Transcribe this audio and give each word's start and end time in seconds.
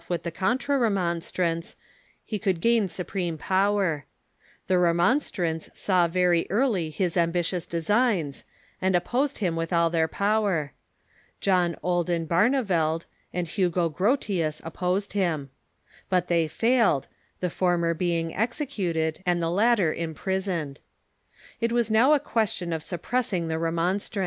with 0.09 0.23
the 0.23 0.31
Contra 0.31 0.79
Remonstrants 0.79 1.75
he 2.25 2.39
could 2.39 2.59
sjain 2.59 2.87
su 2.89 3.03
Rival 3.03 3.37
Parties 3.37 3.37
n 3.37 3.37
n 3.37 3.37
t» 3.37 3.37
i 3.37 3.37
preme 3.37 3.39
power. 3.39 4.05
Ihe 4.67 4.81
Remonstrants 4.81 5.69
saw 5.75 6.07
very 6.07 6.47
early 6.49 6.91
liis 6.91 7.15
ambitious 7.15 7.67
designs, 7.67 8.43
and 8.81 8.95
opposed 8.95 9.37
him 9.37 9.55
with 9.55 9.71
all 9.71 9.91
their 9.91 10.07
power. 10.07 10.73
John 11.39 11.75
Olden 11.83 12.25
Barneveld 12.25 13.05
and 13.31 13.47
Hugo 13.47 13.89
Grotius 13.91 14.59
opposed 14.65 15.13
him. 15.13 15.51
But 16.09 16.29
they 16.29 16.47
failed, 16.47 17.07
the 17.39 17.51
former 17.51 17.93
being 17.93 18.35
executed 18.35 19.21
and 19.23 19.39
the 19.39 19.51
latter 19.51 19.93
impris 19.93 20.47
oned. 20.47 20.77
It 21.59 21.71
was 21.71 21.91
now 21.91 22.13
a 22.13 22.19
question 22.19 22.73
of 22.73 22.81
suppressing 22.81 23.49
the 23.49 23.59
Remonstrants. 23.59 24.17